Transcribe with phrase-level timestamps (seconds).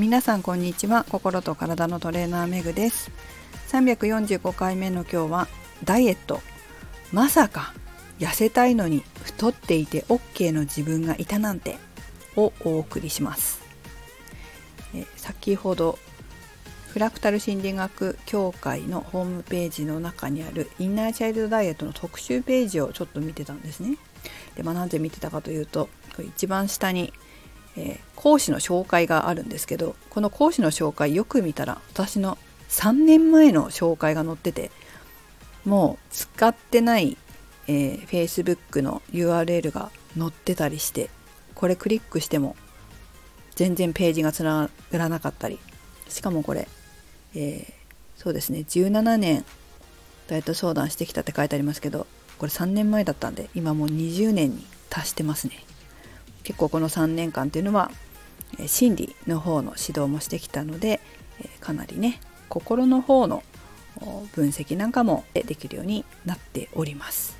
[0.00, 1.04] 皆さんこんにちは。
[1.10, 3.10] 心と体のトレーナーめぐです。
[3.68, 5.48] 345回目の今日は
[5.84, 6.40] ダイエット。
[7.12, 7.74] まさか
[8.18, 11.76] 痩せたいのに太っていて OK の自分がいたなんて
[12.34, 13.60] をお送りします。
[14.94, 15.98] え先ほど
[16.88, 23.98] フラクタル心理学協会のホームページの中にあるインナーチャイルドダイエットの特集ページをちょっと見てたんですね。
[24.54, 25.90] で、まあ、なぜ見てたかというと
[26.26, 27.12] 一番下に、
[27.76, 32.38] えー、講師の紹介があるんですけどこの講師の紹介よく見たら私の
[32.68, 34.70] 3年前の紹介が載ってて
[35.64, 37.16] もう使ってない、
[37.68, 41.10] えー、Facebook の URL が載ってたりして
[41.54, 42.56] これクリックしても
[43.54, 45.58] 全然ページがつながらなかったり
[46.08, 46.68] しかもこれ
[47.34, 47.72] えー、
[48.16, 49.44] そうですね17年
[50.28, 52.06] ダイエット相談してきたって書いてありますけど
[52.38, 55.62] これ3年前だったんで今もう20年に達してますね。
[56.42, 57.90] 結構この3年間っていうのは
[58.66, 61.00] 心理の方の指導もしてきたので
[61.60, 63.42] かなりね心の方の
[64.34, 67.36] 分析なんかもできるようになっております。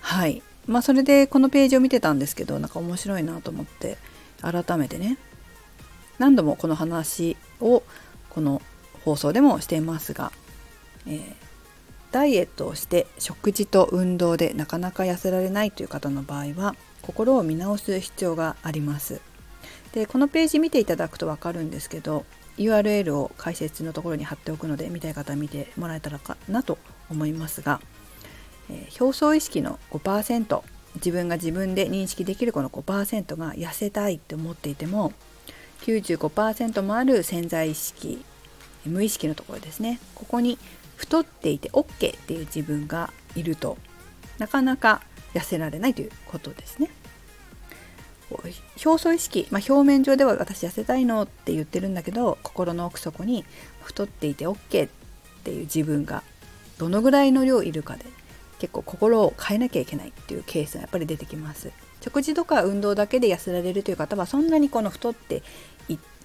[0.00, 0.42] はい。
[0.66, 3.96] まあそれでこのページを見てたんですけどなんか面白いなと思って
[4.40, 5.18] 改めてね
[6.18, 7.82] 何度もこの話を
[8.28, 8.62] この
[9.04, 10.32] 放送でもしていますが、
[11.06, 11.34] えー、
[12.12, 19.20] ダイエットをして食事と運動でなかなか痩せられないという方の場合は心を見直す必要があります。
[19.92, 22.24] でこのページ見ていただくと分かるんですけど
[22.58, 26.78] URL を解説のところに貼っておくので見たい方見てもらえたらかなと
[27.10, 27.80] 思いますが、
[28.68, 30.62] えー、表層意識の5%
[30.96, 35.12] 自分が自分で認識できるこの5%が痩せたいって思っていても
[35.82, 38.24] 95%もある潜在意識
[38.84, 40.58] 無意識のところですねここに
[40.96, 43.78] 太っていて OK っていう自分がいると
[44.38, 45.02] なかなか
[45.34, 46.90] 痩せられないということですね。
[48.84, 53.44] 表層意識、まあ、表面上では私痩せたいのって言ってるんだけど心の奥底に
[53.82, 54.88] 太っていて OK っ
[55.42, 56.22] ていう自分が
[56.78, 58.04] どのぐらいの量いるかで
[58.60, 61.72] 結構心を変えなきゃいけないっていうケースがやっぱり出てきます。
[62.02, 65.42] 食事とか運動だけで痩せられるという方はそんなにこの太って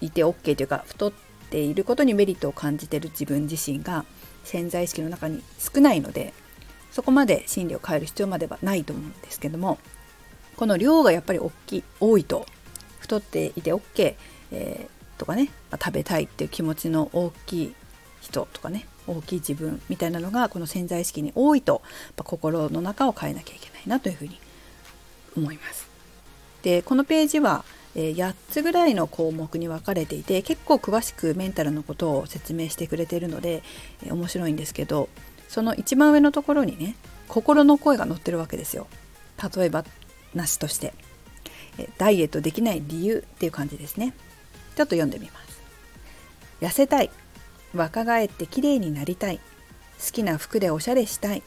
[0.00, 1.12] いて OK というか太っ
[1.50, 4.04] ていることにメリットを感じてる自分自身が
[4.44, 6.32] 潜在意識の中に少ないので
[6.94, 9.78] そこまで心理を変える必要まではないと思うんですけども
[10.56, 12.46] この量がやっぱり大きい多いと
[13.00, 14.14] 太っていて OK、
[14.52, 17.74] えー、とかね、まあ、食べたいっていう気持ちの大きい
[18.20, 21.82] 人とかね大きい自分みたいなのがこの潜在意識に多いと、
[22.16, 24.38] 心の中を変えなきゃいけないなというふうに
[25.36, 25.88] 思います。
[26.62, 33.62] でこのページは、8つぐらいの項目に分かれていて結構詳しくメンタルのことを説明してくれているので、
[34.08, 35.08] 面白いんですけど
[35.54, 36.96] その一番上のところにね
[37.28, 38.88] 心の声が載ってるわけですよ。
[39.56, 39.84] 例えば
[40.34, 40.94] なしとして、
[41.78, 44.14] えダイエットできない理由っていう感じですね。
[44.74, 45.62] ちょっと読んでみます。
[46.60, 47.10] 痩せたい。
[47.72, 49.38] 若返って綺麗になりたい。
[50.04, 51.44] 好きな服でおしゃれしたい。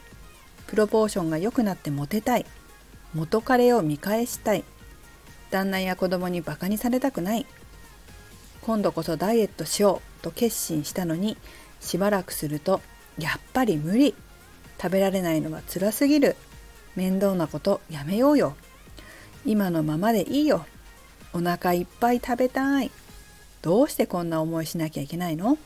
[0.68, 2.46] プロポーションが良くなってモテたい。
[3.12, 4.64] 元彼を見返したい。
[5.50, 7.44] 旦那や子供にバカにされたくない。
[8.62, 11.36] 今度こそダイエットしようと決心したのに
[11.80, 12.80] しばらくすると
[13.18, 14.14] やっぱり無理。
[14.80, 16.36] 食べられないのは辛すぎる。
[16.94, 18.56] 面倒なことやめようよ。
[19.44, 20.66] 今のままでいいよ。
[21.32, 22.90] お腹いっぱい食べたい。
[23.60, 25.58] どうしてこんな思いしなきゃいけないの？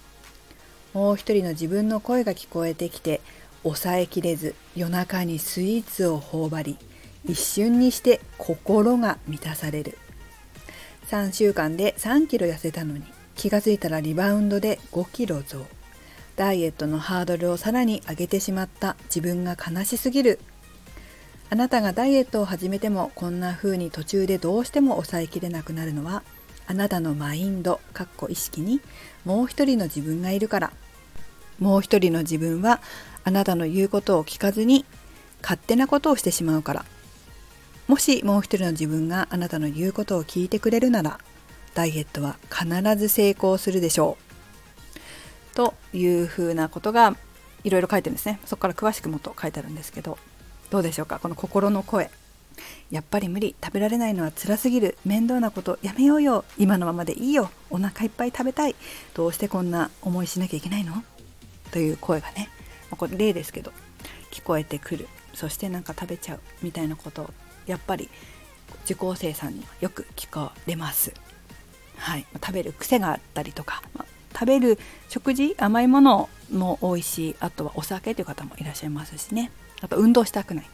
[0.94, 3.20] もう一人の自分の声が聞こえてきて
[3.62, 6.78] 抑えきれず夜中にスイーツを頬張り
[7.24, 9.98] 一瞬にして心が満たされる。
[11.08, 13.04] 3週間で3キロ痩せたのに
[13.36, 15.66] 気がついたらリバウンドで5キロ増。
[16.36, 20.40] ダイエットのハードルをさらに上げてしまった自分が悲しすぎる。
[21.50, 26.22] あなたがダイエットを始めてもこんな風に途中でどうしても抑えきれなくなるのは
[26.66, 28.80] あなたのマインドかっこ意識に
[29.26, 30.72] もう一人の自分がいるから。
[31.58, 32.80] もう一人の自分は
[33.24, 34.84] あなたの言うことを聞かずに
[35.42, 36.84] 勝手なことをしてしまうから。
[37.86, 41.18] もしもう一人の自分があなたの言うことを聞いてくれるなら
[41.74, 44.31] ダイエットは必ず成功するでしょう。
[45.54, 47.16] というふうなことが
[47.64, 48.40] いろいろ書いてるんですね。
[48.44, 50.18] そこから詳しくもっと書いてあるんですけど
[50.70, 51.18] どうでしょうか？
[51.18, 52.10] この心の声。
[52.90, 56.44] やっぱり無理食べられないのは辛すぎる面倒なことやめようよ。
[56.58, 57.50] 今のままでいいよ。
[57.70, 58.76] お腹いっぱい食べたい。
[59.14, 61.02] どうしてこんな思いしなきゃいけないの？
[61.70, 62.48] という声がね。
[62.90, 63.72] これ例ですけど
[64.30, 65.08] 聞こえてくる。
[65.34, 67.22] そしてなんか食べちゃうみたいなこと。
[67.22, 67.30] を
[67.66, 68.10] やっぱり
[68.84, 71.14] 受講生さんにはよく聞かれます。
[71.96, 73.82] はい、食べる癖があったりとか、
[74.42, 74.76] 食べる
[75.08, 79.52] 食事甘いものも多いしあとはお酒という方もいらっしゃいますしね。
[79.80, 80.66] あと運動したくない、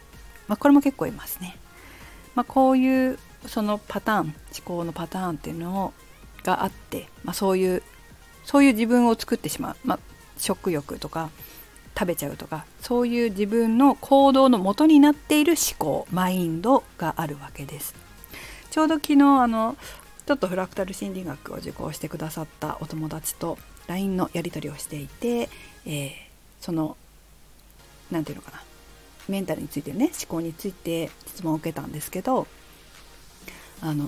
[0.46, 1.56] まあ、これも結構いますね、
[2.34, 4.34] まあ、こういうそのパターン思
[4.64, 5.92] 考のパターンっていうの
[6.44, 7.82] があって、まあ、そういう
[8.44, 9.98] そういう自分を作ってしまう、まあ、
[10.38, 11.28] 食欲とか
[11.94, 17.94] 食べちゃうとかそういう自分の行動の元になっている思考マインドがあるわけです。
[18.70, 19.76] ちょうど昨日あの
[20.28, 25.48] ちょっとフラクタル心理学を受講してくださったお友達と LINE のやり取りをしていて、
[25.86, 26.12] えー、
[26.60, 26.98] その
[28.10, 28.62] 何て言うのかな
[29.26, 32.46] メンタルについてね思考について質問を受けたんですけど
[33.80, 34.06] あの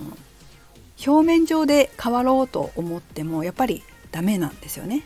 [1.03, 3.81] 表面上で変わろうと思ってもやっぱり
[4.11, 5.01] ダメなんですよね。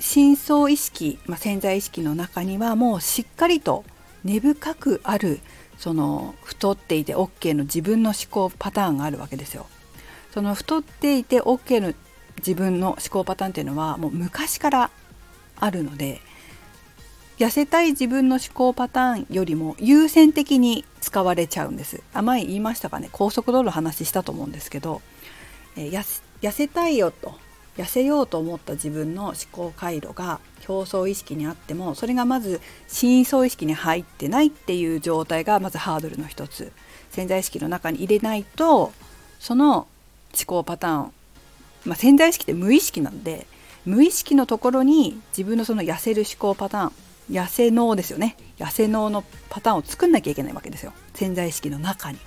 [0.00, 3.84] 深層意識、まあ、潜在意識の中にはもうしっかりと
[4.24, 5.38] 根深くある
[5.78, 9.66] その太っていて OK の自分の思考パターンがあるわけですよ。
[10.32, 11.94] その太っていて OK の
[12.38, 14.90] 自分の思考パターンっていうのはもう昔から
[15.58, 16.20] あるので
[17.38, 22.02] 痩せたい自分の思考パターンよりも優先的に使われちゃうんです。
[22.12, 23.08] 甘い言いましたかね？
[23.12, 25.02] 高速道路話したと思うんですけど、
[25.76, 26.04] えー、
[26.42, 27.34] 痩せたいよと。
[27.76, 36.72] 痩せようと思った自分の思考回路が表層意識にあってもそれがまず深層意識に入ってないっていう状態がまずハードルの一つ。
[37.10, 38.92] 潜在意識の中に入れないと
[39.40, 39.86] その思
[40.46, 41.12] 考パターン、
[41.84, 43.46] まあ、潜在意識って無意識なんで
[43.86, 46.92] 無意識のところに自分のその痩せる思考パターン
[47.30, 48.36] 痩せ脳ですよね。
[48.58, 50.92] 痩せ脳のパターンを作んなきゃいけないわけですよ。
[51.14, 52.18] 潜在意識の中に。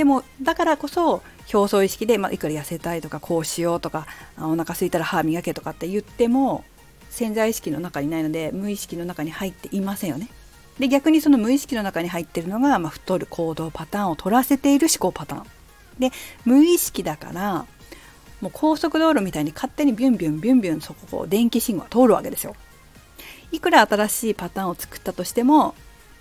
[0.00, 4.06] でもだからこそ表層意識で、まあ、いくら痩せたいとかこうしようとか
[4.38, 6.64] お腹空いたら歯磨けとかって言っても
[7.10, 10.28] 潜在意識の中にないので無意識の中に入っていませんよね。
[10.78, 15.46] で逆にその無意識の中に入ってるのが、まあ、太る行動パターンを取らせている思考パターン。
[15.98, 16.12] で
[16.46, 17.66] 無意識だから
[18.40, 22.56] もう高速道路みたいに勝手にビュンビュンビュンビュンそこを電気信号が通るわけですよ。
[23.52, 25.74] いくら新しいパターンを作ったとしても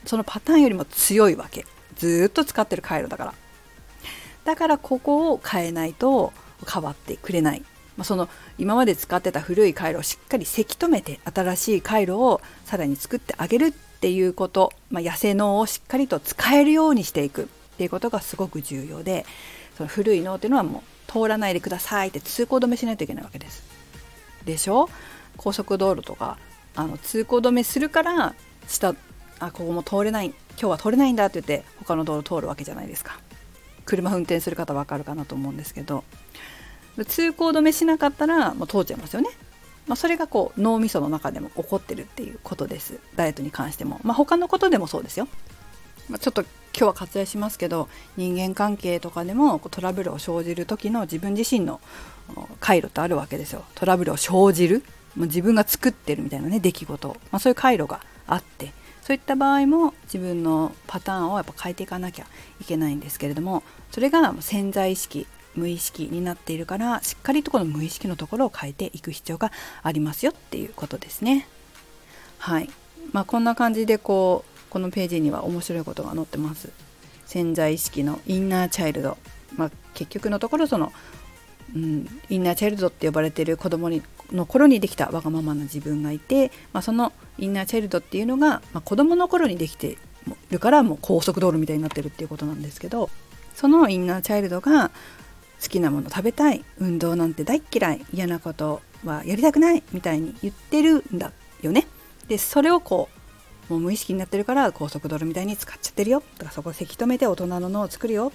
[0.05, 1.65] そのパターンよりも強いわけ
[1.95, 3.33] ずっと使ってる回路だから
[4.45, 6.33] だからここを変えないと
[6.71, 7.63] 変わってくれない、
[7.97, 17.43] まあ、その今まで使ってた古い回路をしっかりせき止めて新しい回路をさらに作ってあげるっていうこと、まあ、痩せ脳をしっかりと使えるようにしていく。
[17.43, 17.47] っ
[17.79, 19.25] ていうことがすごく重要で。
[19.77, 23.63] その古い脳っていうのはもう通らないでくださいって通行止めしないといけないわけです。
[24.43, 24.89] でしょ？
[25.37, 26.37] 高速道路とか
[26.75, 28.35] あの通行止めするから
[28.67, 28.95] 下
[29.39, 30.25] あここも通れない。
[30.27, 33.17] 今日は通れないんだって言って他の道路通るわけじゃないですか。
[33.89, 36.03] 車運転する方わかるかなと思うんですけど
[37.07, 39.29] 通行止めしなかったらもう通っちゃいますよね、
[39.87, 42.99] まあ、それがこう脳みその中でも起こってるっていうことです。
[43.15, 45.27] ダイエットに関しても、まあ、他のことでもそうですよ、
[46.09, 51.81] まあ、ちょっと今日は割愛しますけど人間関係とかでもトラブルを生じる時の自分自身の
[52.59, 53.63] 回路ってあるわけですよ。
[53.75, 54.83] トラブルを生じる。
[55.15, 58.71] もう自分が作ってるみたいなね出来事、まあ、そういう回路があって。
[59.09, 62.27] そういった場合も自分のパターンをやっぱ変えていかなきゃ
[62.61, 65.25] いけないんですけれどもそれが潜在意識
[65.55, 69.51] 無意識になっているからしっかりとこの無意識のところを変えていく必要が
[69.81, 71.47] ありますよっていうことですね。
[72.37, 72.69] はい
[73.11, 76.69] まあ、こんな感じでこうこのページには面白いことが載ってます。
[77.25, 79.17] 潜在意識のインナーチャイルド、
[79.55, 80.93] まあ、結局のところその
[81.75, 84.01] うん、インナーチャイルドって呼ばれている子供に
[84.31, 89.97] の頃にできたわがままな自分がいて、まあ、そのインナーチャイルドっていうのが、まあ、子供の頃にできて
[90.51, 93.09] るからもう高速道路みたいになってるっていうことなんですけど
[93.55, 94.91] そのインナーチャイルドが
[95.61, 101.31] 好きなもの食べたい運動なんて大嫌い嫌なことはやりたくないみたいに言ってるんだ
[101.61, 101.87] よね。
[102.27, 103.09] でそれをこ
[103.69, 106.23] うもう無意識になってるから高速道路みたいに使っちゃってるよ。
[106.37, 108.31] とかそこをせき止めて大人の脳を作るよ。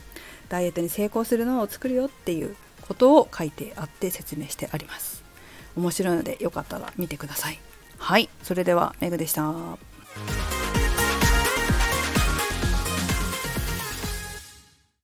[0.48, 5.23] ダイエットに成功する脳を作るよっていうことを書いてあって説明してあります。
[5.76, 7.58] 面白いのでよかったら見てください。
[7.98, 8.28] はい。
[8.42, 9.52] それではメグでした。